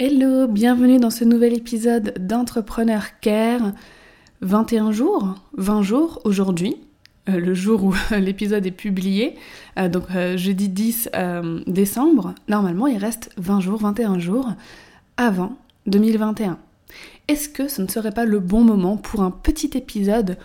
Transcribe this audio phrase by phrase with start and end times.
[0.00, 3.74] Hello, bienvenue dans ce nouvel épisode d'Entrepreneur Care.
[4.40, 6.78] 21 jours, 20 jours aujourd'hui,
[7.28, 9.36] euh, le jour où l'épisode est publié,
[9.78, 11.10] euh, donc euh, jeudi 10
[11.68, 12.34] décembre.
[12.48, 14.48] Normalement, il reste 20 jours, 21 jours
[15.16, 16.58] avant 2021.
[17.28, 20.38] Est-ce que ce ne serait pas le bon moment pour un petit épisode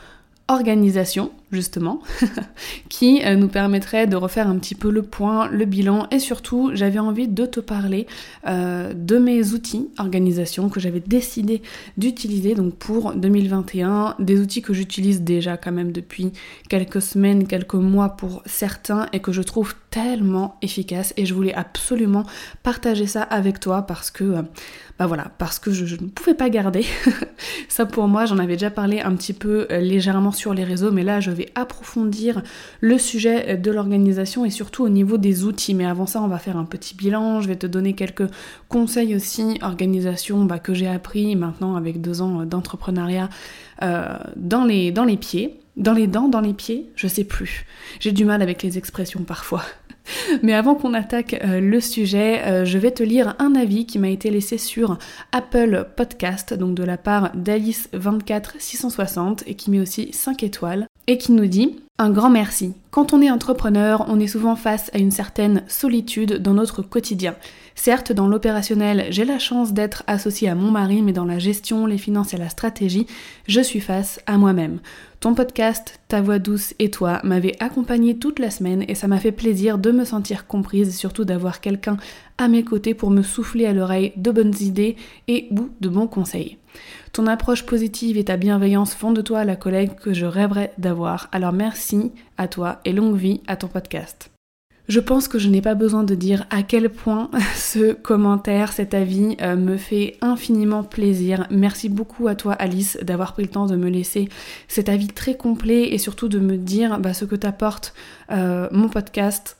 [0.47, 1.99] organisation, justement,
[2.89, 6.71] qui euh, nous permettrait de refaire un petit peu le point, le bilan, et surtout,
[6.73, 8.07] j'avais envie de te parler
[8.47, 11.61] euh, de mes outils organisation que j'avais décidé
[11.97, 16.31] d'utiliser donc pour 2021, des outils que j'utilise déjà quand même depuis
[16.69, 21.53] quelques semaines, quelques mois pour certains, et que je trouve tellement efficaces, et je voulais
[21.53, 22.23] absolument
[22.63, 24.23] partager ça avec toi parce que...
[24.23, 24.41] Euh,
[24.99, 26.85] bah voilà, parce que je, ne pouvais pas garder.
[27.69, 31.03] ça pour moi, j'en avais déjà parlé un petit peu légèrement sur les réseaux, mais
[31.03, 32.41] là je vais approfondir
[32.81, 35.73] le sujet de l'organisation et surtout au niveau des outils.
[35.73, 38.27] Mais avant ça, on va faire un petit bilan, je vais te donner quelques
[38.67, 43.29] conseils aussi, organisation bah, que j'ai appris maintenant avec deux ans d'entrepreneuriat
[43.81, 45.59] euh, dans, les, dans les pieds.
[45.77, 47.65] Dans les dents, dans les pieds, je sais plus.
[48.01, 49.63] J'ai du mal avec les expressions parfois.
[50.43, 53.97] Mais avant qu'on attaque euh, le sujet, euh, je vais te lire un avis qui
[53.97, 54.97] m'a été laissé sur
[55.31, 61.31] Apple Podcast, donc de la part d'Alice24660 et qui met aussi 5 étoiles, et qui
[61.31, 62.73] nous dit un grand merci.
[62.91, 67.35] Quand on est entrepreneur, on est souvent face à une certaine solitude dans notre quotidien.
[67.73, 71.87] Certes, dans l'opérationnel, j'ai la chance d'être associée à mon mari, mais dans la gestion,
[71.87, 73.07] les finances et la stratégie,
[73.47, 74.79] je suis face à moi-même.
[75.19, 79.19] Ton podcast, Ta voix douce et toi m'avez accompagnée toute la semaine et ça m'a
[79.19, 81.97] fait plaisir de me sentir comprise et surtout d'avoir quelqu'un
[82.37, 84.95] à mes côtés pour me souffler à l'oreille de bonnes idées
[85.27, 86.57] et ou de bons conseils.
[87.11, 91.27] Ton approche positive et ta bienveillance font de toi la collègue que je rêverais d'avoir.
[91.33, 94.31] Alors merci à toi et longue vie à ton podcast.
[94.89, 98.95] Je pense que je n'ai pas besoin de dire à quel point ce commentaire, cet
[98.95, 101.45] avis euh, me fait infiniment plaisir.
[101.51, 104.29] Merci beaucoup à toi Alice d'avoir pris le temps de me laisser
[104.67, 107.93] cet avis très complet et surtout de me dire bah, ce que t'apporte
[108.31, 109.58] euh, mon podcast.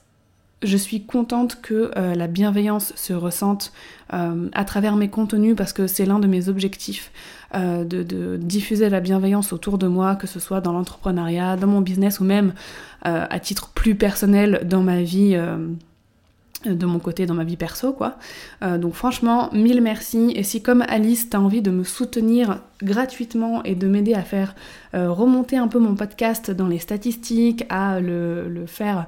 [0.62, 3.72] Je suis contente que euh, la bienveillance se ressente
[4.12, 7.12] à travers mes contenus parce que c'est l'un de mes objectifs.
[7.56, 11.80] Euh, de, diffuser la bienveillance autour de moi, que ce soit dans l'entrepreneuriat, dans mon
[11.80, 12.54] business ou même
[13.06, 15.32] euh, à titre plus personnel dans ma vie.
[15.34, 15.56] Euh,
[16.66, 18.18] de mon côté dans ma vie perso quoi.
[18.60, 20.30] donc franchement, mille merci.
[20.34, 24.54] Et si comme Alice, t'as envie de me soutenir gratuitement et de m'aider à faire
[24.92, 29.06] remonter un peu mon podcast dans les statistiques, à le faire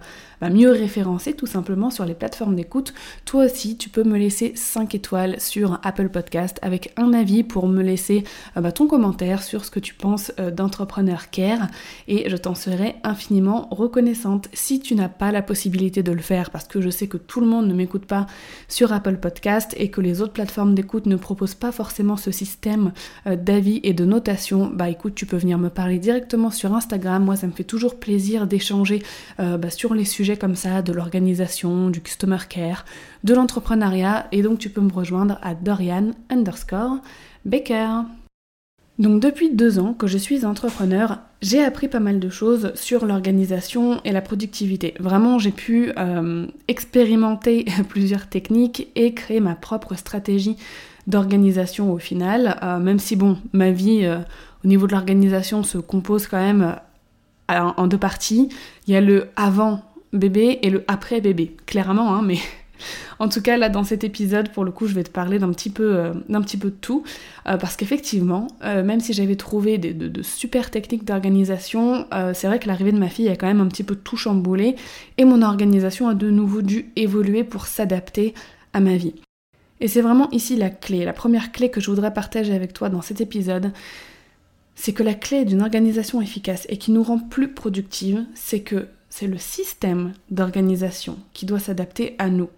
[0.50, 2.94] mieux référencer tout simplement sur les plateformes d'écoute.
[3.24, 7.68] Toi aussi, tu peux me laisser 5 étoiles sur Apple Podcast avec un avis pour
[7.68, 8.24] me laisser
[8.56, 11.68] euh, bah, ton commentaire sur ce que tu penses euh, d'Entrepreneur Care
[12.08, 14.48] et je t'en serai infiniment reconnaissante.
[14.52, 17.40] Si tu n'as pas la possibilité de le faire, parce que je sais que tout
[17.40, 18.26] le monde ne m'écoute pas
[18.68, 22.92] sur Apple Podcast et que les autres plateformes d'écoute ne proposent pas forcément ce système
[23.26, 23.36] euh,
[23.82, 27.24] et de notation, bah écoute, tu peux venir me parler directement sur Instagram.
[27.24, 29.02] Moi, ça me fait toujours plaisir d'échanger
[29.38, 32.84] bah, sur les sujets comme ça, de l'organisation, du customer care,
[33.24, 36.98] de l'entrepreneuriat, et donc tu peux me rejoindre à Dorian underscore
[37.44, 38.02] Baker.
[38.98, 43.06] Donc depuis deux ans que je suis entrepreneur, j'ai appris pas mal de choses sur
[43.06, 44.94] l'organisation et la productivité.
[45.00, 50.56] Vraiment, j'ai pu euh, expérimenter plusieurs techniques et créer ma propre stratégie
[51.06, 54.18] d'organisation au final, euh, même si bon, ma vie euh,
[54.64, 56.76] au niveau de l'organisation se compose quand même
[57.48, 58.48] en deux parties.
[58.86, 59.82] Il y a le avant
[60.12, 62.38] bébé et le après bébé, clairement, hein, mais
[63.18, 65.50] en tout cas là dans cet épisode pour le coup je vais te parler d'un
[65.50, 67.04] petit peu euh, de tout
[67.46, 72.66] euh, parce qu'effectivement euh, même si j'avais trouvé de, super techniques d'organisation c'est vrai que
[72.66, 74.76] l'arrivée de ma fille a quand même un petit peu tout chamboulé
[75.18, 78.34] et mon organisation a de nouveau dû évoluer pour s'adapter
[78.72, 79.14] à ma vie.
[79.82, 82.88] Et c'est vraiment ici la clé, la première clé que je voudrais partager avec toi
[82.88, 83.72] dans cet épisode,
[84.76, 88.86] c'est que la clé d'une organisation efficace et qui nous rend plus productive, c'est que
[89.10, 92.48] c'est le système d'organisation qui doit s'adapter à nous.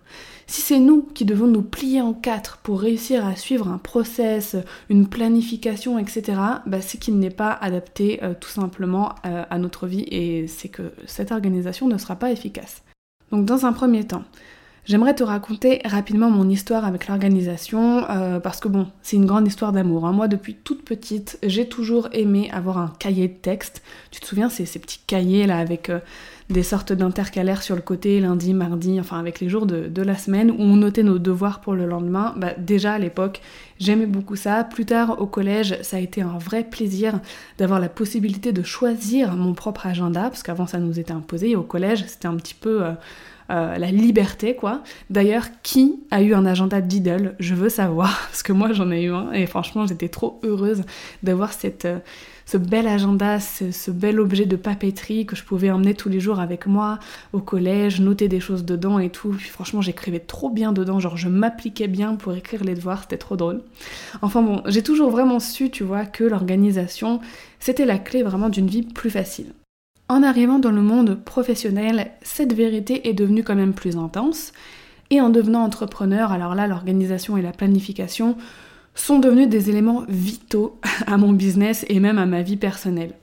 [0.47, 4.55] Si c'est nous qui devons nous plier en quatre pour réussir à suivre un process,
[4.91, 9.87] une planification, etc., bah, c'est qu'il n'est pas adapté euh, tout simplement euh, à notre
[9.87, 12.83] vie et c'est que cette organisation ne sera pas efficace.
[13.33, 14.25] Donc dans un premier temps,
[14.87, 19.47] J'aimerais te raconter rapidement mon histoire avec l'organisation euh, parce que bon, c'est une grande
[19.47, 20.07] histoire d'amour.
[20.07, 20.13] Hein.
[20.13, 23.83] Moi, depuis toute petite, j'ai toujours aimé avoir un cahier de texte.
[24.11, 25.91] Tu te souviens, c'est ces petits cahiers là avec
[26.51, 30.51] des sortes d'intercalaires sur le côté, lundi, mardi, enfin avec les jours de, la semaine,
[30.51, 32.35] où on notait nos devoirs pour le lendemain.
[32.37, 33.41] Bah, déjà à l'époque,
[33.79, 34.65] j'aimais beaucoup ça.
[34.65, 37.21] Plus tard au collège, ça a été un vrai plaisir
[37.59, 41.57] d'avoir la possibilité de choisir mon propre agenda, parce qu'avant ça nous était imposé.
[41.57, 42.85] au collège, c'était un petit peu...
[42.85, 42.93] Euh,
[43.51, 44.83] euh, la liberté, quoi.
[45.11, 49.03] D'ailleurs, qui a eu un agenda Diddle Je veux savoir, parce que moi j'en ai
[49.03, 50.83] eu un, et franchement j'étais trop heureuse
[51.23, 51.99] d'avoir cette, euh,
[52.47, 56.41] ce bel agenda, ce, bel objet de papeterie que je pouvais emmener tous les jours
[56.41, 56.99] avec moi
[57.33, 59.31] au collège, noter des choses dedans et tout.
[59.31, 63.19] Puis franchement, j'écrivais trop bien dedans, genre je m'appliquais bien pour écrire les devoirs, c'était
[63.19, 63.63] trop drôle.
[64.23, 67.21] Enfin bon, j'ai toujours vraiment su, tu vois, que l'organisation,
[67.61, 69.53] c'était la clé vraiment d'une vie plus facile.
[70.09, 74.53] En arrivant dans le monde professionnel, cette vérité est devenue quand même plus intense.
[75.11, 78.37] Et en devenant entrepreneur, alors là, l'organisation et la planification
[78.95, 83.15] sont devenus des éléments vitaux à mon business et même à ma vie personnelle.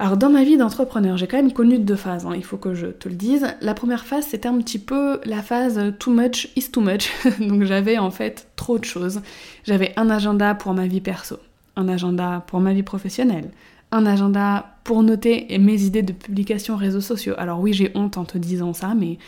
[0.00, 2.74] Alors dans ma vie d'entrepreneur, j'ai quand même connu deux phases, hein, il faut que
[2.74, 3.46] je te le dise.
[3.60, 7.10] La première phase, c'était un petit peu la phase too much is too much.
[7.38, 9.20] Donc j'avais en fait trop de choses.
[9.64, 11.38] J'avais un agenda pour ma vie perso,
[11.76, 13.50] un agenda pour ma vie professionnelle,
[13.94, 17.34] un agenda pour noter mes idées de publication réseaux sociaux.
[17.38, 19.18] Alors oui, j'ai honte en te disant ça, mais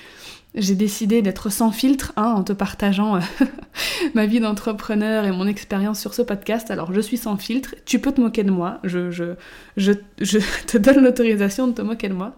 [0.56, 3.20] j'ai décidé d'être sans filtre hein, en te partageant euh,
[4.14, 6.70] ma vie d'entrepreneur et mon expérience sur ce podcast.
[6.70, 9.36] Alors je suis sans filtre, tu peux te moquer de moi, je, je,
[9.76, 12.36] je, je te donne l'autorisation de te moquer de moi.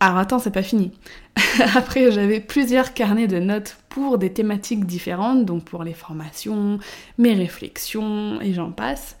[0.00, 0.92] Alors attends, c'est pas fini.
[1.74, 6.78] Après, j'avais plusieurs carnets de notes pour des thématiques différentes, donc pour les formations,
[7.18, 9.18] mes réflexions et j'en passe.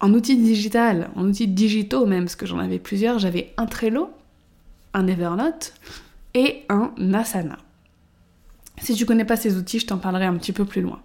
[0.00, 4.10] En outils digital, en outils digitaux même, parce que j'en avais plusieurs, j'avais un Trello,
[4.94, 5.74] un Evernote
[6.34, 7.58] et un Asana.
[8.80, 11.00] Si tu connais pas ces outils, je t'en parlerai un petit peu plus loin.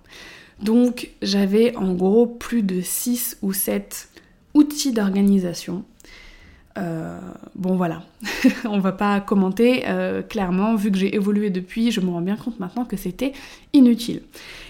[0.61, 4.09] Donc j'avais en gros plus de 6 ou 7
[4.53, 5.83] outils d'organisation
[6.77, 7.17] euh,
[7.55, 8.03] bon voilà,
[8.65, 12.35] on va pas commenter euh, clairement, vu que j'ai évolué depuis, je me rends bien
[12.35, 13.31] compte maintenant que c'était
[13.71, 14.21] inutile.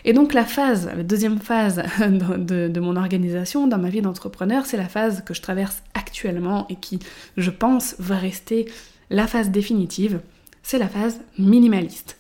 [0.04, 4.78] Et donc la phase, la deuxième phase de, mon organisation dans ma vie d'entrepreneur, c'est
[4.78, 7.00] la phase que je traverse actuellement et qui,
[7.38, 8.68] je pense, va rester
[9.10, 10.20] la phase définitive,
[10.62, 12.18] c'est la phase minimaliste.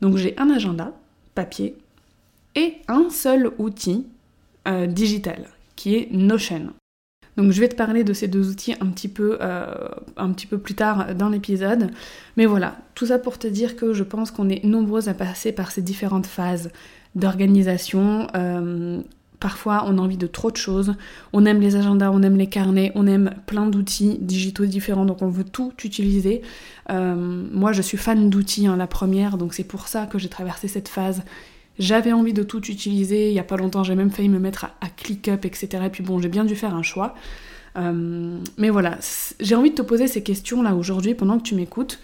[0.00, 0.92] Donc j'ai un agenda
[1.34, 1.76] papier
[2.54, 4.06] et un seul outil
[4.66, 6.72] euh, digital qui est Notion.
[7.36, 9.66] Donc je vais te parler de ces deux outils un petit peu, euh,
[10.16, 11.90] un petit peu plus tard dans l'épisode.
[12.36, 15.52] Mais voilà, tout ça pour te dire que je pense qu'on est nombreuses à passer
[15.52, 16.70] par ces différentes phases
[17.14, 18.26] d'organisation.
[18.34, 19.00] Euh,
[19.38, 20.94] parfois on a envie de trop de choses,
[21.32, 25.20] on aime les agendas, on aime les carnets, on aime plein d'outils digitaux différents, donc
[25.22, 26.42] on veut tout utiliser.
[26.90, 27.14] Euh,
[27.52, 30.68] moi je suis fan d'outils, hein, la première, donc c'est pour ça que j'ai traversé
[30.68, 31.22] cette phase
[31.78, 34.64] j'avais envie de tout utiliser, il y a pas longtemps j'ai même failli me mettre
[34.64, 35.68] à, ClickUp, etc.
[35.86, 37.14] Et puis bon, j'ai bien dû faire un choix.
[37.76, 38.98] Euh, mais voilà,
[39.40, 42.00] j'ai envie de te poser ces questions là aujourd'hui pendant que tu m'écoutes.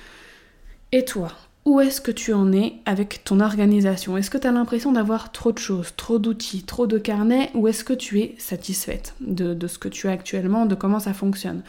[0.92, 1.28] Et toi,
[1.64, 4.16] où est-ce que tu en es avec ton organisation?
[4.16, 7.68] Est-ce que tu as l'impression d'avoir trop de choses, trop d'outils, trop de carnets ou
[7.68, 11.14] est-ce que tu es satisfaite de, de, ce que tu as actuellement, de comment ça
[11.14, 11.62] fonctionne?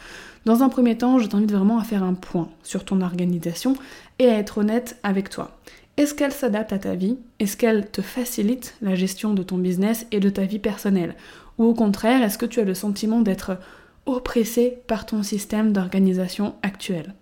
[0.44, 3.76] Dans un premier temps, je t'invite vraiment à faire un point sur ton organisation
[4.18, 5.56] et à être honnête avec toi.
[5.96, 7.18] Est-ce qu'elle s'adapte à ta vie?
[7.38, 11.14] Est-ce qu'elle te facilite la gestion de ton business et de ta vie personnelle?
[11.58, 13.58] Ou au contraire, est-ce que tu as le sentiment d'être
[14.06, 17.14] oppressé par ton système d'organisation actuel?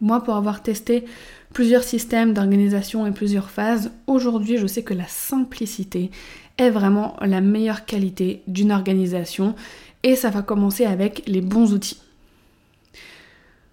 [0.00, 1.04] Moi, pour avoir testé
[1.52, 6.12] plusieurs systèmes d'organisation et plusieurs phases, aujourd'hui, je sais que la simplicité
[6.58, 9.56] est vraiment la meilleure qualité d'une organisation
[10.04, 12.00] et ça va commencer avec les bons outils.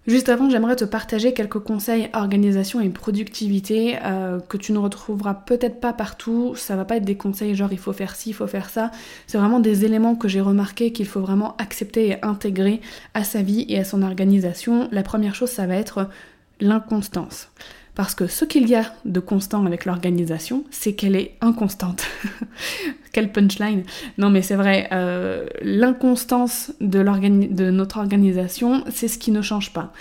[0.06, 5.34] Juste avant, j'aimerais te partager quelques conseils organisation et productivité euh, que tu ne retrouveras
[5.34, 6.54] peut-être pas partout.
[6.54, 8.92] Ça va pas être des conseils genre il faut faire ci, il faut faire ça.
[9.26, 12.80] C'est vraiment des éléments que j'ai remarqué qu'il faut vraiment accepter et intégrer
[13.14, 14.88] à sa vie et à son organisation.
[14.92, 16.08] La première chose, ça va être
[16.60, 17.48] l'inconstance.
[17.96, 22.04] Parce que ce qu'il y a de constant avec l'organisation, c'est qu'elle est inconstante.
[23.16, 23.84] Quelle punchline
[24.18, 27.00] Non mais c'est vrai, euh, l'inconstance de,
[27.70, 29.94] notre organisation, c'est ce qui ne change pas.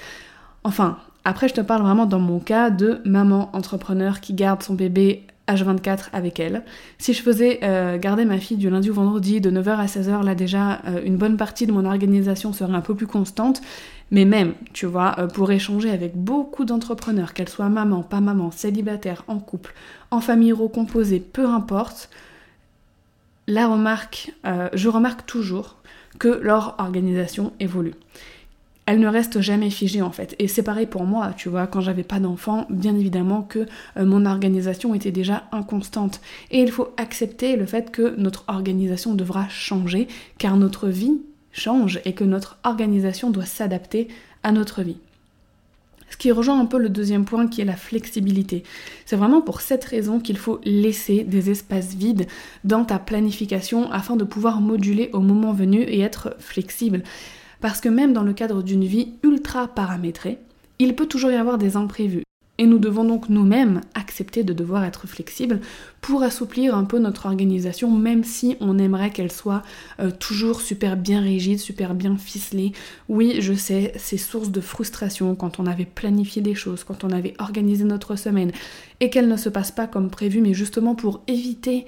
[0.66, 4.74] Enfin, après je te parle vraiment dans mon cas de maman entrepreneur qui garde son
[4.74, 6.64] bébé H24 avec elle.
[6.98, 10.22] Si je faisais euh, garder ma fille du lundi au vendredi de 9h à 16h,
[10.22, 13.62] là déjà euh, une bonne partie de mon organisation serait un peu plus constante.
[14.12, 19.24] Mais même, tu vois, pour échanger avec beaucoup d'entrepreneurs, qu'elles soient maman, pas maman, célibataire,
[19.30, 19.74] en couple,
[20.12, 22.10] en famille recomposée, peu importe,
[23.48, 24.32] la remarque,
[24.74, 25.78] je remarque toujours
[26.20, 27.94] que leur organisation évolue
[28.86, 30.36] elle ne reste jamais figée en fait.
[30.40, 33.66] Et c'est pareil pour moi, tu vois, quand j'avais pas d'enfant, bien évidemment que
[33.98, 36.22] euh, mon organisation était déjà inconstante.
[36.52, 41.20] Et il faut accepter le fait que notre organisation devra changer, car notre vie
[41.52, 44.08] change et que notre organisation doit s'adapter
[44.44, 44.98] à notre vie.
[46.10, 48.64] Ce qui rejoint un peu le deuxième point qui est la flexibilité.
[49.06, 52.28] C'est vraiment pour cette raison qu'il faut laisser des espaces vides
[52.64, 57.04] dans ta planification afin de pouvoir moduler au moment venu et être flexible.
[57.62, 60.40] Parce que même dans le cadre d'une vie ultra paramétrée,
[60.78, 62.25] il peut toujours y avoir des imprévus.
[62.58, 65.60] Et nous devons donc nous-mêmes accepter de devoir être flexibles
[66.00, 69.62] pour assouplir un peu notre organisation, même si on aimerait qu'elle soit
[70.00, 72.72] euh, toujours super bien rigide, super bien ficelée.
[73.10, 77.10] Oui, je sais, c'est source de frustration quand on avait planifié des choses, quand on
[77.10, 78.52] avait organisé notre semaine,
[79.02, 81.86] et qu'elle ne se passe pas comme prévu, mais justement pour éviter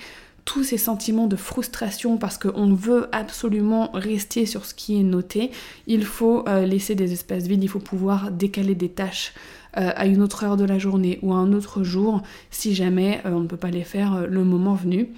[0.47, 5.51] tous ces sentiments de frustration parce qu'on veut absolument rester sur ce qui est noté,
[5.87, 9.33] il faut euh, laisser des espaces vides, il faut pouvoir décaler des tâches
[9.77, 13.21] euh, à une autre heure de la journée ou à un autre jour si jamais
[13.25, 15.09] euh, on ne peut pas les faire le moment venu.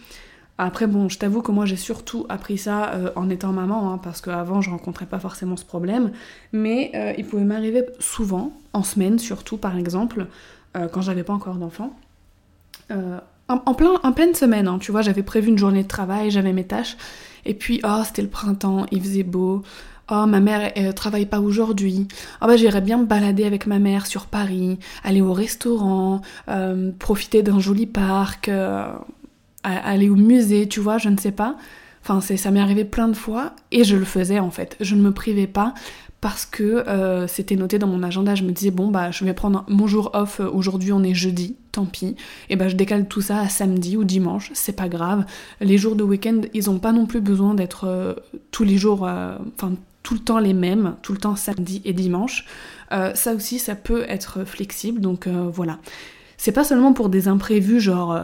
[0.58, 4.20] Après bon, je t'avoue que moi j'ai surtout appris ça en étant maman, hein, parce
[4.20, 6.12] qu'avant je rencontrais pas forcément ce problème,
[6.51, 10.28] mais il pouvait m'arriver souvent, en semaine surtout par exemple,
[10.74, 11.98] quand j'avais pas encore d'enfant,
[12.89, 16.51] en, plein, en pleine semaine, hein, tu vois, j'avais prévu une journée de travail, j'avais
[16.51, 16.98] mes tâches,
[17.46, 19.63] et puis, oh, c'était le printemps, il faisait beau,
[20.12, 22.08] oh, ma mère, travaille pas aujourd'hui,
[22.42, 26.92] oh, bah, j'irais bien me balader avec ma mère sur Paris, aller au restaurant, euh,
[26.98, 28.92] profiter d'un joli parc, euh,
[29.63, 31.58] aller au musée, tu vois, je ne sais pas.
[32.01, 34.78] Enfin, ça m'est arrivé plein de fois, et je le faisais, en fait.
[34.80, 35.74] Je ne me privais pas,
[36.22, 38.36] parce que euh, c'était noté dans mon agenda.
[38.36, 40.39] Je me disais, bon, bah, je vais prendre mon jour off.
[40.39, 42.16] Aujourd'hui, on est jeudi, tant pis.
[42.50, 45.25] Et bah, je décale tout ça à samedi ou dimanche, c'est pas grave.
[45.62, 48.16] Les jours de week-end, ils ont pas non plus besoin d'être
[48.51, 49.74] tous les jours, enfin,
[50.10, 52.48] tout le temps les mêmes, tout le temps samedi et dimanche.
[52.89, 55.78] ça aussi, ça peut être flexible, donc voilà.
[56.38, 58.20] C'est pas seulement pour des imprévus, genre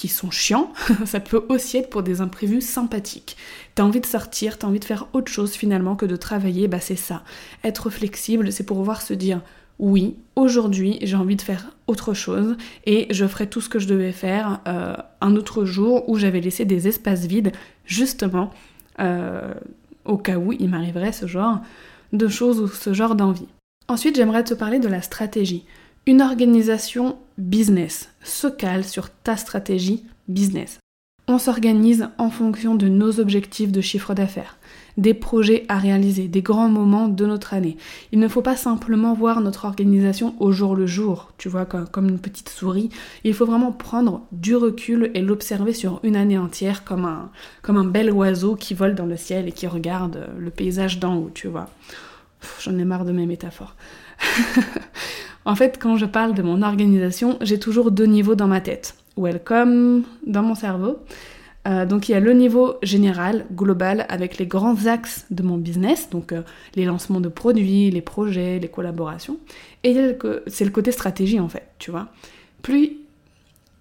[0.00, 0.72] qui sont chiants,
[1.04, 3.36] ça peut aussi être pour des imprévus sympathiques.
[3.76, 6.80] T'as envie de sortir, t'as envie de faire autre chose finalement que de travailler, bah
[6.80, 7.22] c'est ça.
[7.64, 9.42] Être flexible, c'est pour pouvoir se dire
[9.78, 12.56] oui, aujourd'hui j'ai envie de faire autre chose
[12.86, 16.40] et je ferai tout ce que je devais faire euh, un autre jour où j'avais
[16.40, 17.52] laissé des espaces vides
[17.84, 18.50] justement
[19.00, 19.52] euh,
[20.10, 21.60] au cas où il m'arriverait ce genre
[22.12, 23.48] de choses ou ce genre d'envie.
[23.88, 25.64] Ensuite j'aimerais te parler de la stratégie.
[26.06, 30.78] Une organisation business se cale sur ta stratégie business.
[31.28, 34.58] On s'organise en fonction de nos objectifs de chiffre d'affaires,
[34.96, 37.76] des projets à réaliser, des grands moments de notre année.
[38.12, 42.08] Il ne faut pas simplement voir notre organisation au jour le jour, tu vois, comme
[42.08, 42.90] une petite souris.
[43.24, 47.30] Il faut vraiment prendre du recul et l'observer sur une année entière comme un,
[47.62, 51.16] comme un bel oiseau qui vole dans le ciel et qui regarde le paysage d'en
[51.16, 51.68] haut, tu vois.
[52.60, 53.74] J'en ai marre de mes métaphores.
[55.44, 58.94] En fait, quand je parle de mon organisation, j'ai toujours deux niveaux dans ma tête.
[59.16, 60.98] Welcome dans mon cerveau.
[61.68, 65.58] Euh, donc il y a le niveau général, global, avec les grands axes de mon
[65.58, 66.42] business, donc euh,
[66.74, 69.38] les lancements de produits, les projets, les collaborations.
[69.84, 69.94] Et
[70.46, 72.08] c'est le côté stratégie en fait, tu vois.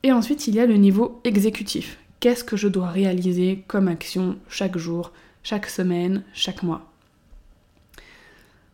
[0.03, 1.97] Et ensuite il y a le niveau exécutif.
[2.19, 6.81] Qu'est-ce que je dois réaliser comme action chaque jour, chaque semaine, chaque mois?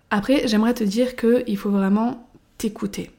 [0.09, 3.11] Après, j'aimerais te dire qu'il faut vraiment t'écouter.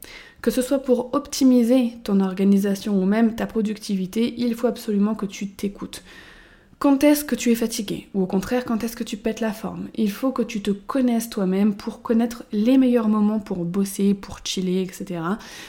[0.43, 5.27] Que ce soit pour optimiser ton organisation ou même ta productivité, il faut absolument que
[5.27, 6.03] tu t'écoutes.
[6.79, 9.53] Quand est-ce que tu es fatigué Ou au contraire, quand est-ce que tu pètes la
[9.53, 9.89] forme?
[9.95, 14.41] Il faut que tu te connaisses toi-même pour connaître les meilleurs moments pour bosser, pour
[14.45, 15.21] chiller, etc.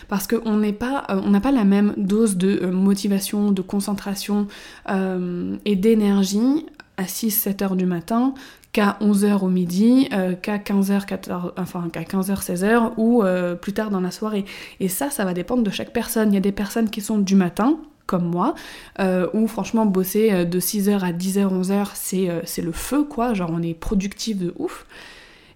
[0.09, 3.61] Parce qu'on n'est pas, euh, on n'a pas la même dose de euh, motivation, de
[3.61, 4.47] concentration
[4.89, 6.65] euh, et d'énergie
[6.97, 8.33] à 6-7 heures du matin
[8.73, 10.09] qu'à 11h au midi,
[10.41, 14.45] qu'à 15h, 14, enfin qu'à 15h, 16h ou euh, plus tard dans la soirée.
[14.79, 16.31] Et ça, ça va dépendre de chaque personne.
[16.31, 18.55] Il y a des personnes qui sont du matin, comme moi,
[18.99, 23.61] euh, où franchement bosser de 6h à 10h, 11h, c'est, le feu, quoi, genre on
[23.61, 24.85] est productif de ouf.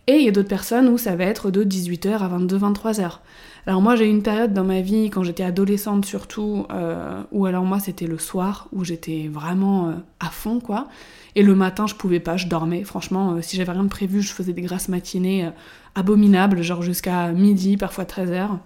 [0.08, 3.20] Et il y a d'autres personnes où ça va être de 18h à 22, 23h.
[3.67, 7.46] Alors moi j'ai eu une période dans ma vie, quand j'étais adolescente surtout, euh, où
[7.46, 10.88] alors moi c'était le soir, où j'étais vraiment euh, à fond quoi.
[11.36, 12.84] Et le matin je pouvais pas, je dormais.
[12.84, 15.50] Franchement, euh, si j'avais rien de prévu, je faisais des grasses matinées
[15.93, 18.58] abominables, genre jusqu'à midi, parfois 13h.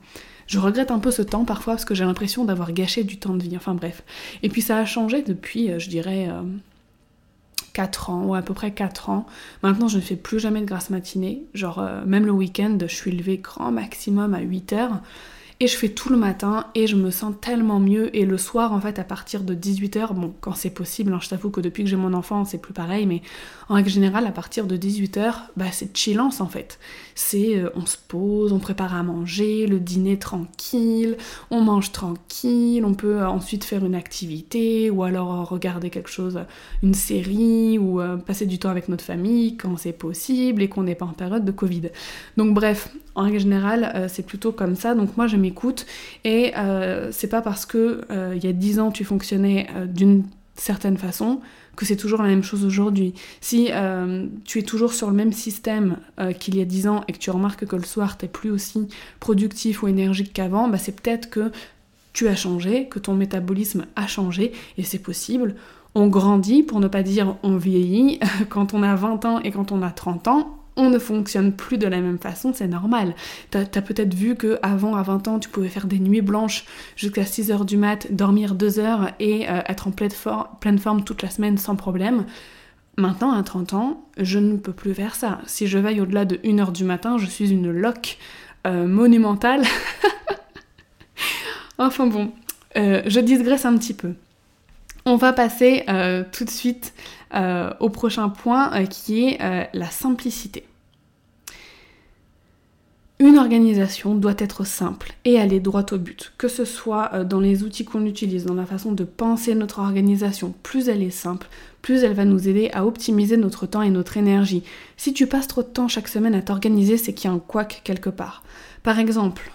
[0.48, 3.36] Je regrette un peu ce temps parfois parce que j'ai l'impression d'avoir gâché du temps
[3.36, 3.56] de vie.
[3.56, 4.04] Enfin bref.
[4.44, 6.30] Et puis ça a changé depuis, euh, je dirais,
[7.74, 9.26] 4 ans, ou à peu près 4 ans.
[9.64, 11.44] Maintenant, je ne fais plus jamais de grasse matinée.
[11.54, 15.02] Genre, même le week-end, je suis levée grand maximum à 8 heures
[15.60, 18.74] et je fais tout le matin et je me sens tellement mieux et le soir
[18.74, 21.84] en fait à partir de 18h, bon quand c'est possible, hein, je t'avoue que depuis
[21.84, 23.22] que j'ai mon enfant c'est plus pareil mais
[23.70, 26.80] en règle générale à partir de 18h bah c'est chillance en fait.
[27.18, 31.16] C'est euh, on se pose, on prépare à manger, le dîner tranquille,
[31.50, 36.10] on mange tranquille, on peut euh, ensuite faire une activité ou alors euh, regarder quelque
[36.10, 36.42] chose,
[36.84, 40.96] une série ou passer du temps avec notre famille quand c'est possible et qu'on n'est
[40.96, 41.90] pas en période de Covid.
[42.36, 45.86] Donc bref, en règle générale c'est plutôt comme ça donc moi je écoute
[46.26, 46.54] et
[47.12, 48.02] c'est pas parce que
[48.36, 50.24] il y a 10 ans tu fonctionnais d'une
[50.56, 51.40] certaine façon
[51.76, 53.14] que c'est toujours la même chose aujourd'hui.
[53.42, 53.70] Si
[54.46, 55.98] tu es toujours sur le même système
[56.40, 58.88] qu'il y a 10 ans et que tu remarques que le soir t'es plus aussi
[59.20, 61.52] productif ou énergique qu'avant, bah c'est peut-être que
[62.14, 65.56] tu as changé, que ton métabolisme a changé et c'est possible.
[65.96, 68.20] On grandit, pour ne pas dire on vieillit.
[68.50, 71.78] Quand on a 20 ans et quand on a 30 ans, on ne fonctionne plus
[71.78, 73.16] de la même façon, c'est normal.
[73.52, 76.66] T'as as, peut-être vu que avant à 20 ans, tu pouvais faire des nuits blanches
[76.96, 81.30] jusqu'à 6h du mat, dormir 2 heures et euh, être en pleine, forme toute la
[81.30, 82.26] semaine sans problème.
[82.98, 85.40] Maintenant, à 30 ans, je ne peux plus faire ça.
[85.46, 88.18] Si je veille au-delà de 1h du matin, je suis une loque
[88.68, 89.64] euh, monumentale.
[91.78, 92.32] enfin bon,
[92.78, 94.14] euh, je digresse un petit peu.
[95.06, 95.86] On va passer
[96.32, 96.94] tout de suite
[97.36, 100.64] euh, au prochain point euh, qui est euh, la simplicité.
[103.20, 107.64] Une organisation doit être simple et aller droit au but, que ce soit dans les
[107.64, 110.54] outils qu'on utilise, dans la façon de penser notre organisation.
[110.64, 111.48] Plus elle est simple,
[111.82, 114.64] plus elle va nous aider à optimiser notre temps et notre énergie.
[114.98, 117.40] Si tu passes trop de temps chaque semaine à t'organiser, c'est qu'il y a un
[117.40, 118.44] couac quelque part.
[118.84, 119.50] Par exemple,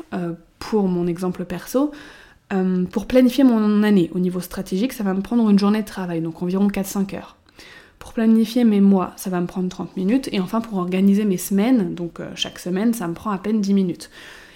[0.59, 1.93] pour mon exemple perso,
[2.91, 6.21] pour planifier mon année au niveau stratégique, ça va me prendre une journée de travail,
[6.21, 7.37] donc environ 4-5 heures.
[8.01, 10.29] Pour planifier mes mois, ça va me prendre 30 minutes.
[10.33, 13.61] Et enfin, pour organiser mes semaines, donc euh, chaque semaine, ça me prend à peine
[13.61, 14.11] 10 minutes.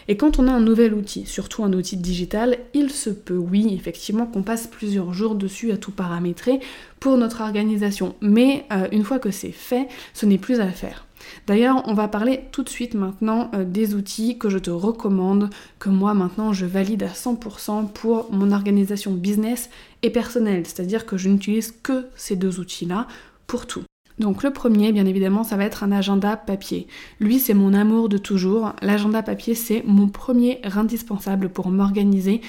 [0.09, 3.73] Et quand on a un nouvel outil, surtout un outil digital, il se peut, oui,
[3.75, 6.61] effectivement, qu'on passe plusieurs jours dessus à tout paramétrer
[7.01, 8.15] pour notre organisation.
[8.23, 11.07] Mais euh, une fois que c'est fait, ce n'est plus à faire.
[11.47, 15.51] D'ailleurs, on va parler tout de suite maintenant euh, des outils que je te recommande,
[15.79, 19.71] que moi maintenant je valide à 100% pour mon organisation business
[20.03, 20.67] et personnelle.
[20.67, 23.07] C'est-à-dire que je n'utilise que ces deux outils-là
[23.47, 23.85] pour tout.
[24.19, 26.87] Donc le premier, bien évidemment, ça va être un agenda papier.
[27.19, 28.73] Lui, c'est mon amour de toujours.
[28.81, 32.41] L'agenda papier, c'est mon premier indispensable pour m'organiser.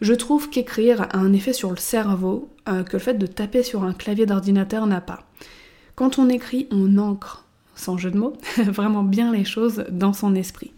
[0.00, 3.62] Je trouve qu'écrire a un effet sur le cerveau euh, que le fait de taper
[3.62, 5.24] sur un clavier d'ordinateur n'a pas.
[5.94, 10.34] Quand on écrit, on ancre, sans jeu de mots, vraiment bien les choses dans son
[10.34, 10.72] esprit.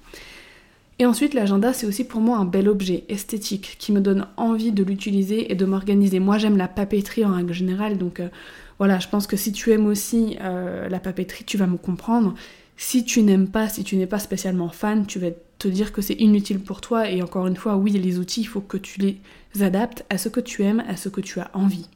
[0.99, 4.73] Et ensuite, l'agenda, c'est aussi pour moi un bel objet esthétique qui me donne envie
[4.73, 6.21] de l'utiliser et de m'organiser.
[6.21, 8.29] Moi, j'aime la papeterie en règle générale, donc euh,
[8.79, 12.35] voilà, je pense que si tu aimes aussi euh, la papeterie, tu vas me comprendre.
[12.77, 16.03] Si tu n'aimes pas, si tu n'es pas spécialement fan, tu vas te dire que
[16.03, 17.11] c'est inutile pour toi.
[17.11, 19.19] Et encore une fois, oui, les outils, il faut que tu les
[19.61, 21.89] adaptes à ce que tu aimes, à ce que tu as envie.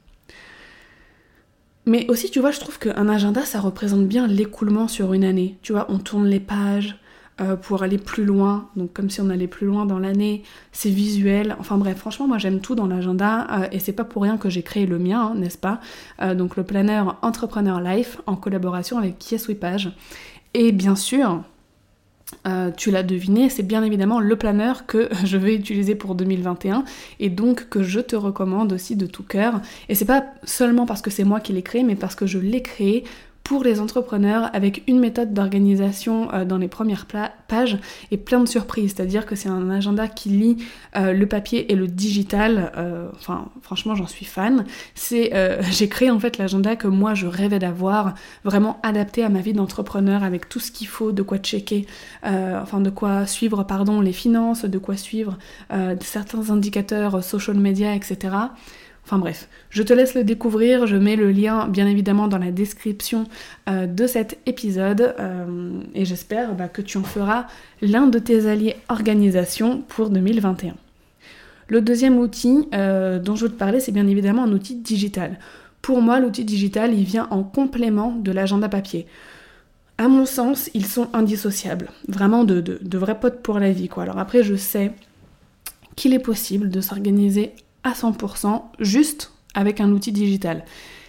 [1.86, 5.56] Mais aussi, tu vois, je trouve qu'un agenda, ça représente bien l'écoulement sur une année.
[5.62, 6.98] Tu vois, on tourne les pages,
[7.42, 10.88] euh, pour aller plus loin, donc comme si on allait plus loin dans l'année, c'est
[10.88, 14.38] visuel, enfin bref, franchement moi j'aime tout dans l'agenda euh, et c'est pas pour rien
[14.38, 15.82] que j'ai créé le mien, hein, n'est-ce pas?
[16.22, 19.92] Euh, Donc le planeur Entrepreneur Life en collaboration avec Kieswipage.
[20.54, 21.42] Et bien sûr,
[22.76, 26.84] tu l'as deviné, c'est bien évidemment le planeur que je vais utiliser pour 2021
[27.20, 29.60] et donc que je te recommande aussi de tout cœur.
[29.88, 32.38] Et c'est pas seulement parce que c'est moi qui l'ai créé, mais parce que je
[32.38, 33.04] l'ai créé
[33.46, 37.06] pour les entrepreneurs avec une méthode d'organisation euh, dans les premières
[37.46, 37.78] pages
[38.10, 38.94] et plein de surprises.
[38.96, 40.56] C'est-à-dire que c'est un agenda qui lie
[40.96, 42.72] euh, le papier et le digital.
[42.76, 44.64] Euh, enfin, franchement, j'en suis fan.
[44.96, 45.32] C'est,
[45.70, 49.52] j'ai créé en fait l'agenda que moi je rêvais d'avoir, vraiment adapté à ma vie
[49.52, 51.86] d'entrepreneur avec tout ce qu'il faut, de quoi checker,
[52.24, 55.38] enfin de quoi suivre, pardon, les finances, de quoi suivre
[56.00, 58.34] certains indicateurs social media, etc.
[59.06, 62.50] Enfin bref, je te laisse le découvrir, je mets le lien bien évidemment dans la
[62.50, 63.28] description
[63.68, 67.46] euh, de cet épisode euh, et j'espère bah, que tu en feras
[67.80, 70.74] l'un de tes alliés organisation pour 2021.
[71.68, 75.38] Le deuxième outil euh, dont je veux te parler, c'est bien évidemment un outil digital.
[75.82, 79.06] Pour moi, l'outil digital, il vient en complément de l'agenda papier.
[79.98, 81.90] À mon sens, ils sont indissociables.
[82.08, 84.02] Vraiment de, de, vrais potes pour la vie, quoi.
[84.02, 84.90] Alors après, je sais
[85.94, 87.52] qu'il est possible de s'organiser
[87.86, 90.64] à 100% juste avec un outil digital.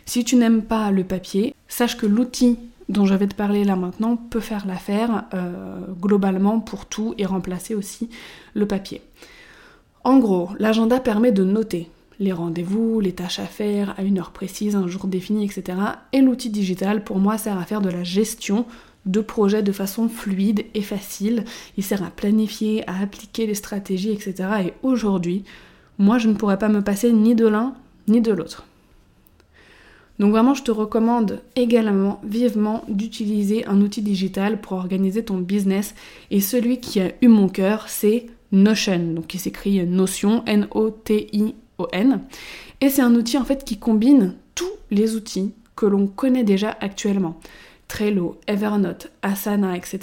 [0.05, 3.75] Si tu n'aimes pas le papier, sache que l'outil dont je vais te parler là
[3.75, 8.09] maintenant peut faire l'affaire euh, globalement pour tout et remplacer aussi
[8.53, 9.01] le papier.
[10.03, 14.31] En gros, l'agenda permet de noter les rendez-vous, les tâches à faire à une heure
[14.31, 15.77] précise, un jour défini, etc.
[16.13, 18.65] Et l'outil digital, pour moi, sert à faire de la gestion
[19.05, 21.43] de projets de façon fluide et facile.
[21.75, 24.49] Il sert à planifier, à appliquer les stratégies, etc.
[24.65, 25.43] Et aujourd'hui,
[25.99, 27.73] moi, je ne pourrais pas me passer ni de l'un
[28.07, 28.65] ni de l'autre.
[30.19, 35.93] Donc vraiment, je te recommande également vivement d'utiliser un outil digital pour organiser ton business.
[36.31, 42.21] Et celui qui a eu mon cœur, c'est Notion, donc qui s'écrit Notion, N-O-T-I-O-N.
[42.81, 46.75] Et c'est un outil en fait qui combine tous les outils que l'on connaît déjà
[46.79, 47.39] actuellement.
[47.87, 49.99] Trello, Evernote, Asana, etc.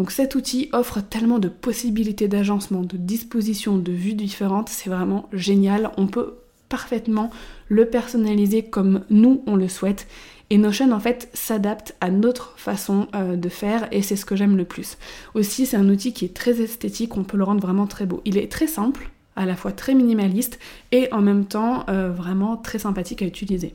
[0.00, 5.28] Donc cet outil offre tellement de possibilités d'agencement, de dispositions, de vues différentes, c'est vraiment
[5.30, 5.90] génial.
[5.98, 6.36] On peut
[6.70, 7.28] parfaitement
[7.68, 10.06] le personnaliser comme nous on le souhaite.
[10.48, 14.36] Et Notion en fait s'adapte à notre façon euh, de faire et c'est ce que
[14.36, 14.96] j'aime le plus.
[15.34, 18.22] Aussi c'est un outil qui est très esthétique, on peut le rendre vraiment très beau.
[18.24, 20.58] Il est très simple, à la fois très minimaliste
[20.92, 23.74] et en même temps euh, vraiment très sympathique à utiliser.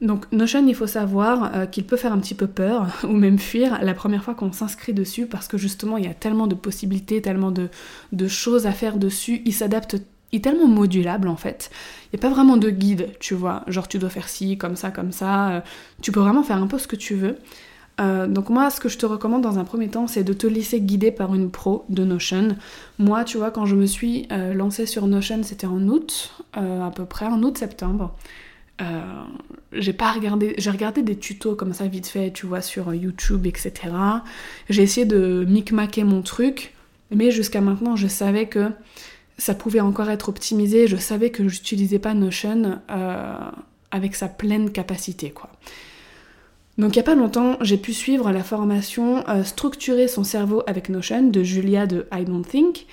[0.00, 3.38] Donc Notion, il faut savoir euh, qu'il peut faire un petit peu peur ou même
[3.38, 6.54] fuir la première fois qu'on s'inscrit dessus parce que justement il y a tellement de
[6.54, 7.68] possibilités, tellement de,
[8.28, 9.96] choses à faire dessus, il s'adapte
[10.32, 11.70] il est tellement modulable en fait.
[12.04, 13.64] Il n'y a pas vraiment de guide, tu vois.
[13.66, 15.50] Genre tu dois faire ci, comme ça, comme ça.
[15.50, 15.60] Euh,
[16.02, 17.36] tu peux vraiment faire un peu ce que tu veux.
[18.00, 20.46] Euh, donc moi, ce que je te recommande dans un premier temps, c'est de te
[20.46, 22.56] laisser guider par une pro de Notion.
[23.00, 27.04] Moi, tu vois, quand je me suis lancée sur Notion, c'était en août, à peu
[27.06, 28.14] près, en août-septembre.
[28.80, 33.72] Regardé, j'ai regardé des tutos comme ça vite fait, tu vois, sur YouTube, etc.
[34.68, 36.74] J'ai essayé de micmaquer mon truc,
[37.10, 38.70] mais jusqu'à maintenant, je savais que
[39.38, 40.86] ça pouvait encore être optimisé.
[40.86, 43.34] Je savais que j'utilisais pas Notion euh,
[43.90, 45.50] avec sa pleine capacité, quoi.
[46.78, 50.62] Donc il n'y a pas longtemps, j'ai pu suivre la formation euh, Structurer son cerveau
[50.66, 52.86] avec Notion de Julia de I Don't Think.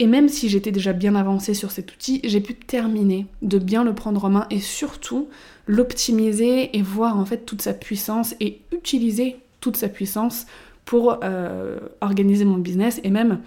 [0.00, 3.84] Et même si j'étais déjà bien avancée sur cet outil, j'ai pu terminer de bien
[3.84, 5.28] le prendre en main et surtout
[5.66, 10.46] l'optimiser et voir en fait toute sa puissance et utiliser toute sa puissance
[10.86, 13.40] pour euh, organiser mon business et même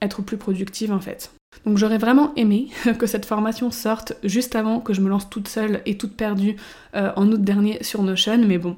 [0.00, 1.32] être plus productive en fait.
[1.66, 5.48] Donc j'aurais vraiment aimé que cette formation sorte juste avant que je me lance toute
[5.48, 6.56] seule et toute perdue
[6.94, 8.76] euh, en août dernier sur Notion, mais bon,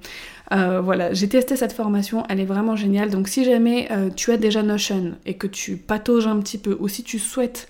[0.53, 3.11] euh, voilà, j'ai testé cette formation, elle est vraiment géniale.
[3.11, 6.79] Donc si jamais euh, tu as déjà Notion et que tu patauges un petit peu,
[6.81, 7.69] ou si tu souhaites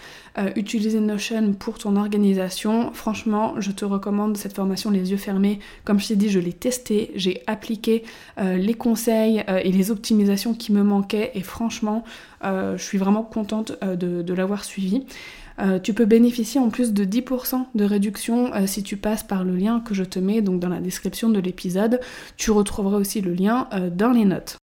[0.56, 5.58] utiliser Notion pour ton organisation, franchement, je te recommande cette formation les yeux fermés.
[5.84, 8.04] Comme je t'ai dit, je l'ai testée, j'ai appliqué
[8.38, 12.04] les conseils et les optimisations qui me manquaient, et franchement,
[12.42, 15.04] je suis vraiment contente de, l'avoir suivi.
[15.60, 19.44] Euh, tu peux bénéficier en plus de 10% de réduction euh, si tu passes par
[19.44, 22.00] le lien que je te mets donc dans la description de l'épisode.
[22.36, 24.56] Tu retrouveras aussi le lien euh, dans les notes.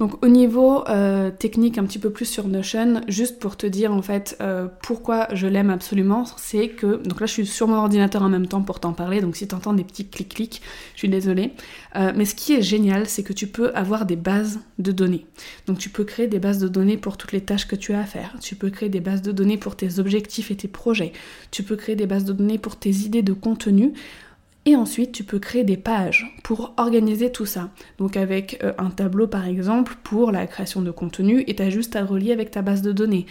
[0.00, 3.92] Donc au niveau euh, technique un petit peu plus sur Notion, juste pour te dire
[3.92, 7.76] en fait euh, pourquoi je l'aime absolument, c'est que, donc là je suis sur mon
[7.76, 10.62] ordinateur en même temps pour t'en parler, donc si tu entends des petits clics-clics,
[10.94, 11.52] je suis désolée.
[11.96, 15.26] Euh, mais ce qui est génial, c'est que tu peux avoir des bases de données.
[15.66, 18.00] Donc tu peux créer des bases de données pour toutes les tâches que tu as
[18.00, 21.12] à faire, tu peux créer des bases de données pour tes objectifs et tes projets,
[21.50, 23.92] tu peux créer des bases de données pour tes idées de contenu.
[24.66, 27.70] Et ensuite, tu peux créer des pages pour organiser tout ça.
[27.98, 31.70] Donc avec euh, un tableau par exemple pour la création de contenu et tu as
[31.70, 33.26] juste à relier avec ta base de données,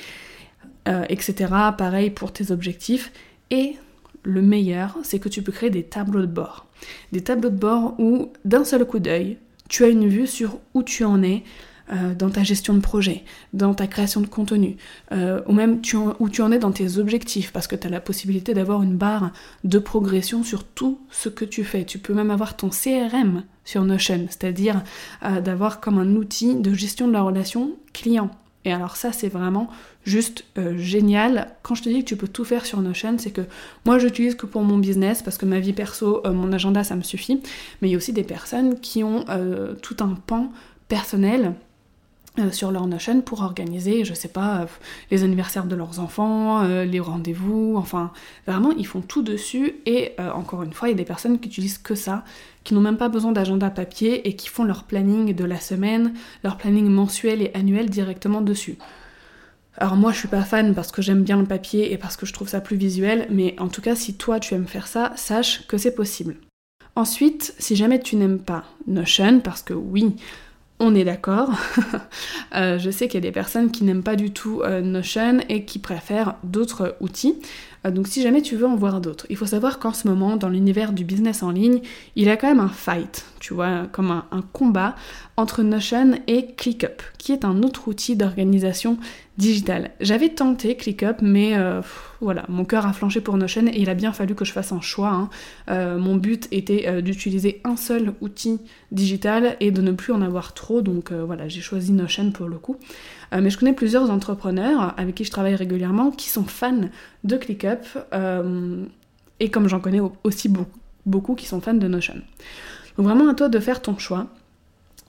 [0.88, 1.54] euh, etc.
[1.78, 3.12] Pareil pour tes objectifs.
[3.52, 3.76] Et
[4.24, 6.65] le meilleur, c'est que tu peux créer des tableaux de bord.
[7.12, 9.38] Des tableaux de bord où d'un seul coup d'œil,
[9.70, 11.44] tu as une vue sur où tu en es,
[11.91, 13.23] euh, dans ta gestion de projet,
[13.54, 14.78] dans ta création de contenu,
[15.12, 15.82] euh, ou même
[16.19, 18.95] où tu en es dans tes objectifs, parce que tu as la possibilité d'avoir une
[18.95, 19.32] barre
[19.63, 21.86] de progression sur tout ce que tu fais.
[21.86, 24.84] Tu peux même avoir ton CRM sur Notion, c'est-à-dire
[25.23, 28.30] euh, d'avoir comme un outil de gestion de la relation client.
[28.65, 29.67] Et alors ça, c'est vraiment
[30.04, 30.43] juste
[30.75, 31.56] génial.
[31.63, 33.45] Quand je te dis que tu peux tout faire sur Notion, c'est que
[33.86, 37.02] moi, j'utilise que pour mon business, parce que ma vie perso, mon agenda, ça me
[37.02, 37.41] suffit.
[37.82, 39.23] Mais il y a aussi des personnes qui ont
[39.82, 40.52] tout un pan
[40.89, 41.56] personnel
[42.38, 44.65] euh, sur leur Notion pour organiser, je sais pas, euh,
[45.10, 48.12] les anniversaires de leurs enfants, euh, les rendez-vous, enfin
[48.46, 51.50] vraiment ils font tout dessus et encore une fois il y a des personnes qui
[51.50, 52.24] utilisent que ça,
[52.63, 56.13] qui n'ont même pas besoin d'agenda papier et qui font leur planning de la semaine,
[56.44, 58.78] leur planning mensuel et annuel directement dessus.
[59.78, 62.28] Alors moi je suis pas fan parce que j'aime bien le papier et parce que
[62.28, 65.13] je trouve ça plus visuel, mais en tout cas si toi tu aimes faire ça,
[65.15, 66.36] sache que c'est possible.
[66.96, 70.15] Ensuite, si jamais tu n'aimes pas Notion, parce que oui,
[70.80, 71.52] on est d'accord.
[72.56, 75.38] Euh, je sais qu'il y a des personnes qui n'aiment pas du tout euh, Notion
[75.50, 77.36] et qui préfèrent d'autres outils.
[77.86, 80.36] Euh, donc si jamais tu veux en voir d'autres, il faut savoir qu'en ce moment,
[80.36, 81.82] dans l'univers du business en ligne,
[82.15, 84.96] il y a quand même un fight, tu vois, comme un, un combat
[85.38, 88.98] entre Notion et ClickUp, qui est un autre outil d'organisation
[89.39, 89.91] digital.
[90.02, 91.82] J'avais tenté ClickUp, mais euh,
[92.19, 94.73] voilà, mon cœur a flanché pour Notion et il a bien fallu que je fasse
[94.73, 95.12] un choix.
[95.12, 95.30] Hein.
[95.69, 98.60] Euh, mon but était euh, d'utiliser un seul outil
[98.91, 102.58] digital et de ne plus en avoir trop, donc voilà, j'ai choisi Notion pour le
[102.58, 102.75] coup.
[103.32, 106.89] mais je connais plusieurs entrepreneurs avec qui je travaille régulièrement qui sont fans
[107.23, 107.86] de ClickUp
[109.39, 112.15] et comme j'en connais aussi beaucoup, beaucoup qui sont fans de Notion.
[112.97, 114.28] Donc vraiment à toi de faire ton choix.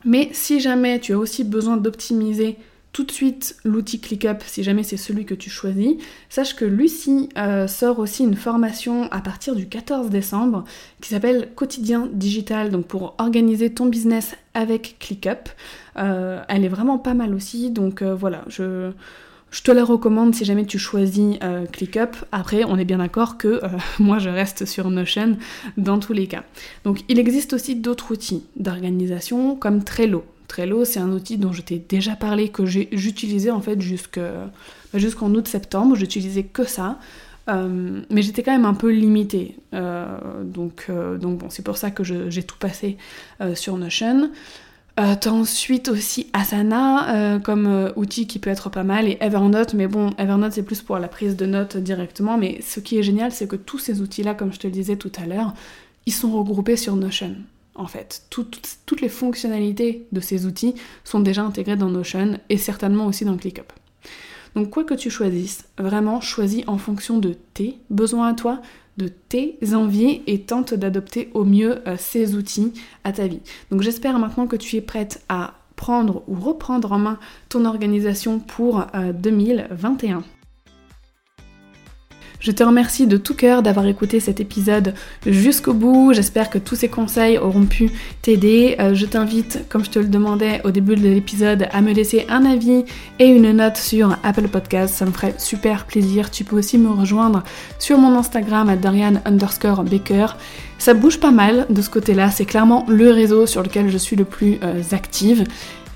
[0.04, 2.56] Mais si jamais tu as aussi besoin d'optimiser
[2.92, 5.94] tout de suite l'outil ClickUp si jamais c'est celui que tu choisis.
[6.28, 10.64] Sache que Lucie euh, sort aussi une formation à partir du 14 décembre
[11.00, 15.50] qui s'appelle Quotidien Digital, donc pour organiser ton business avec ClickUp.
[15.98, 18.90] Euh, elle est vraiment pas mal aussi, donc euh, voilà, je,
[19.62, 21.38] te la recommande si jamais tu choisis
[21.72, 22.16] ClickUp.
[22.32, 23.60] Après, on est bien d'accord que
[24.00, 25.36] moi je reste sur Notion
[25.76, 26.42] dans tous les cas.
[26.84, 30.24] Donc il existe aussi d'autres outils d'organisation comme Trello.
[30.50, 33.78] Trello, c'est un outil dont je t'ai déjà parlé, que j'utilisais en fait
[34.16, 34.50] bah,
[34.94, 36.98] jusqu'en août-septembre, j'utilisais que ça.
[37.48, 39.56] Euh, mais j'étais quand même un peu limitée.
[39.74, 42.98] Euh, donc, euh, donc bon, c'est pour ça que j'ai tout passé
[43.54, 44.30] sur Notion.
[44.96, 50.10] T'as ensuite aussi Asana comme outil qui peut être pas mal et Evernote, mais bon,
[50.18, 52.36] Evernote c'est plus pour la prise de notes directement.
[52.36, 54.96] Mais ce qui est génial, c'est que tous ces outils-là, comme je te le disais
[54.96, 55.54] tout à l'heure,
[56.06, 57.36] ils sont regroupés sur Notion
[57.74, 58.24] en fait.
[58.30, 63.36] toutes les fonctionnalités de ces outils sont déjà intégrées dans Notion et certainement aussi dans
[63.36, 63.72] ClickUp.
[64.54, 68.60] Donc quoi que tu choisisses, vraiment choisis en fonction de tes besoins à toi,
[68.96, 72.72] de tes envies et tente d'adopter au mieux euh, ces outils
[73.04, 73.40] à ta vie.
[73.70, 78.38] Donc j'espère maintenant que tu es prête à prendre ou reprendre en main ton organisation
[78.38, 80.22] pour 2021.
[82.40, 84.94] Je te remercie de tout cœur d'avoir écouté cet épisode
[85.26, 86.14] jusqu'au bout.
[86.14, 87.90] J'espère que tous ces conseils auront pu
[88.22, 88.76] t'aider.
[88.80, 92.24] Euh, je t'invite, comme je te le demandais au début de l'épisode, à me laisser
[92.30, 92.86] un avis
[93.18, 94.94] et une note sur Apple Podcast.
[94.94, 96.30] Ça me ferait super plaisir.
[96.30, 97.42] Tu peux aussi me rejoindre
[97.78, 100.28] sur mon Instagram à Dorian underscore Baker.
[100.78, 102.30] Ça bouge pas mal de ce côté-là.
[102.30, 105.44] C'est clairement le réseau sur lequel je suis le plus euh, active.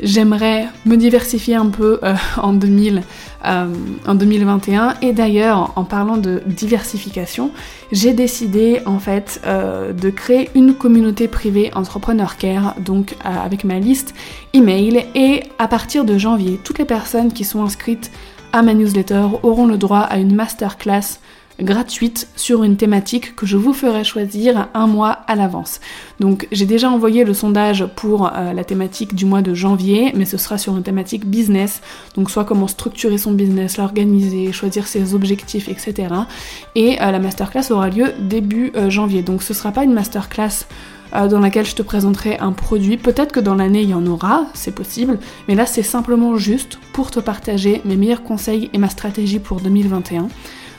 [0.00, 3.02] J'aimerais me diversifier un peu euh, en, 2000,
[3.46, 3.66] euh,
[4.12, 7.52] 2021 et d'ailleurs en parlant de diversification,
[7.92, 13.78] j'ai décidé en fait euh, de créer une communauté privée Entrepreneur Care donc avec ma
[13.78, 14.14] liste
[14.52, 15.06] email.
[15.14, 18.10] Et à partir de janvier, toutes les personnes qui sont inscrites
[18.52, 21.18] à ma newsletter auront le droit à une masterclass
[21.60, 25.80] gratuite sur une thématique que je vous ferai choisir un mois à l'avance.
[26.20, 30.24] Donc j'ai déjà envoyé le sondage pour euh, la thématique du mois de janvier, mais
[30.24, 31.80] ce sera sur une thématique business,
[32.14, 36.14] donc soit comment structurer son business, l'organiser, choisir ses objectifs, etc.
[36.74, 39.22] Et euh, la masterclass aura lieu début euh, janvier.
[39.22, 40.66] Donc ce sera pas une masterclass
[41.30, 42.96] dans laquelle je te présenterai un produit.
[42.96, 46.80] Peut-être que dans l'année il y en aura, c'est possible, mais là c'est simplement juste
[46.92, 50.26] pour te partager mes meilleurs conseils et ma stratégie pour 2021.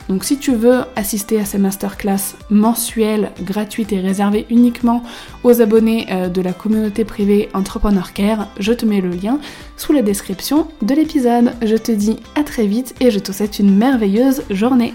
[0.08, 5.02] Donc si tu veux assister à ces masterclass mensuelles, gratuites et réservées uniquement
[5.42, 9.40] aux abonnés euh, de la communauté privée Entrepreneur Care, je te mets le lien
[9.76, 11.52] sous la description de l'épisode.
[11.62, 14.94] Je te dis à très vite et je te souhaite une merveilleuse journée.